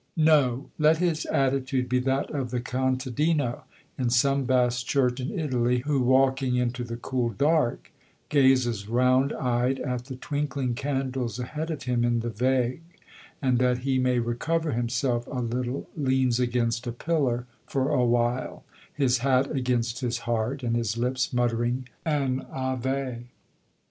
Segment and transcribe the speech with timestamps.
[0.17, 0.71] No!
[0.79, 3.65] Let his attitude be that of the contadino
[3.99, 7.91] in some vast church in Italy, who walking into the cool dark
[8.29, 12.81] gazes round eyed at the twinkling candles ahead of him in the vague,
[13.43, 18.63] and that he may recover himself a little leans against a pillar for a while,
[18.95, 23.25] his hat against his heart and his lips muttering an Ave.